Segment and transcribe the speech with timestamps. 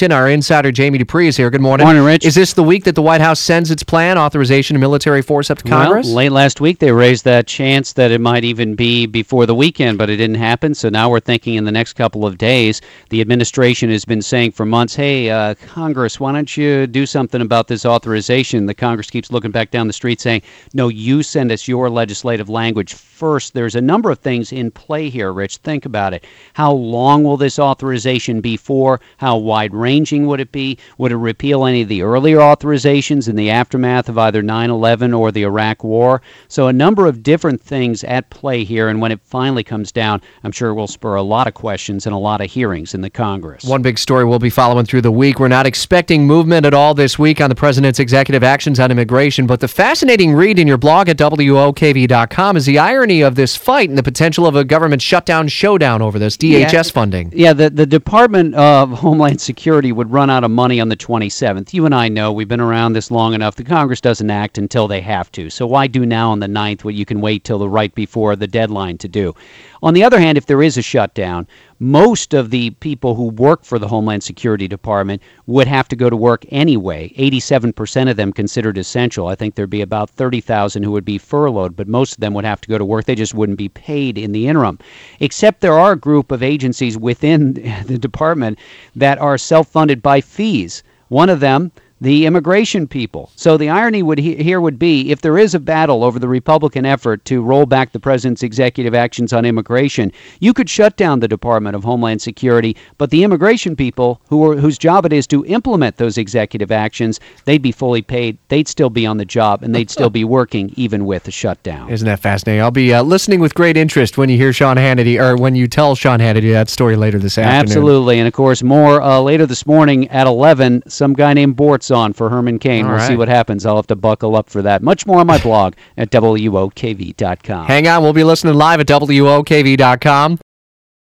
[0.00, 1.50] Our insider Jamie Dupree is here.
[1.50, 1.84] Good morning.
[1.84, 2.24] Morning, Rich.
[2.24, 5.50] Is this the week that the White House sends its plan, authorization of military force
[5.50, 6.06] up to Congress?
[6.06, 9.56] Well, late last week they raised that chance that it might even be before the
[9.56, 10.72] weekend, but it didn't happen.
[10.72, 12.80] So now we're thinking in the next couple of days.
[13.10, 17.40] The administration has been saying for months, "Hey, uh, Congress, why don't you do something
[17.40, 20.42] about this authorization?" The Congress keeps looking back down the street saying,
[20.74, 25.08] "No, you send us your legislative language first." There's a number of things in play
[25.10, 25.56] here, Rich.
[25.56, 26.24] Think about it.
[26.52, 29.00] How long will this authorization be for?
[29.16, 30.76] How wide ranging would it be?
[30.98, 35.14] Would it repeal any of the earlier authorizations in the aftermath of either 9 11
[35.14, 36.20] or the Iraq War?
[36.48, 38.88] So, a number of different things at play here.
[38.88, 42.06] And when it finally comes down, I'm sure it will spur a lot of questions
[42.06, 43.64] and a lot of hearings in the Congress.
[43.64, 45.40] One big story we'll be following through the week.
[45.40, 49.46] We're not expecting movement at all this week on the president's executive actions on immigration,
[49.46, 53.88] but the fascinating read in your blog at WOKV.com is the irony of this fight
[53.88, 57.32] and the potential of a government shutdown showdown over this DHS yeah, funding.
[57.34, 61.72] Yeah, the, the Department of Homeland Security would run out of money on the 27th.
[61.72, 63.54] You and I know we've been around this long enough.
[63.54, 65.48] The Congress doesn't act until they have to.
[65.48, 68.36] So why do now on the 9th what you can wait till the right before
[68.36, 69.34] the deadline to do?
[69.82, 71.46] On the other hand, if there is a shutdown,
[71.80, 76.10] most of the people who work for the Homeland Security Department would have to go
[76.10, 77.12] to work anyway.
[77.16, 79.28] 87% of them considered essential.
[79.28, 82.44] I think there'd be about 30,000 who would be furloughed, but most of them would
[82.44, 83.04] have to go to work.
[83.04, 84.78] They just wouldn't be paid in the interim.
[85.20, 87.54] Except there are a group of agencies within
[87.86, 88.58] the department
[88.96, 90.82] that are self funded by fees.
[91.08, 93.30] One of them, the immigration people.
[93.36, 96.28] So the irony would he- here would be if there is a battle over the
[96.28, 101.20] Republican effort to roll back the president's executive actions on immigration, you could shut down
[101.20, 105.26] the Department of Homeland Security, but the immigration people who are whose job it is
[105.28, 108.38] to implement those executive actions, they'd be fully paid.
[108.48, 111.90] They'd still be on the job and they'd still be working even with a shutdown.
[111.90, 112.62] Isn't that fascinating?
[112.62, 115.66] I'll be uh, listening with great interest when you hear Sean Hannity or when you
[115.66, 117.60] tell Sean Hannity that story later this afternoon.
[117.62, 120.82] Absolutely, and of course more uh, later this morning at 11.
[120.88, 121.56] Some guy named
[121.88, 122.86] Boortz on for Herman Cain.
[122.86, 123.66] All we'll see what happens.
[123.66, 124.82] I'll have to buckle up for that.
[124.82, 127.66] Much more on my blog at WOKV.com.
[127.66, 130.38] Hang on, we'll be listening live at WOKV.com.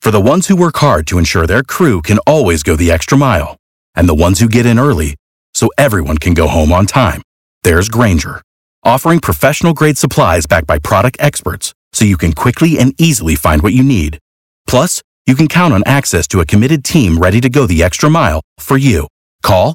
[0.00, 3.18] For the ones who work hard to ensure their crew can always go the extra
[3.18, 3.56] mile,
[3.94, 5.16] and the ones who get in early
[5.54, 7.22] so everyone can go home on time,
[7.62, 8.42] there's Grainger,
[8.84, 13.62] offering professional grade supplies backed by product experts so you can quickly and easily find
[13.62, 14.18] what you need.
[14.66, 18.10] Plus, you can count on access to a committed team ready to go the extra
[18.10, 19.08] mile for you.
[19.42, 19.74] Call,